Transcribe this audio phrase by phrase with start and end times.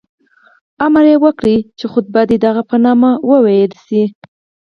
[0.85, 1.45] امر یې وکړ
[1.77, 4.03] چې خطبه دې د هغه په نامه وویل شي.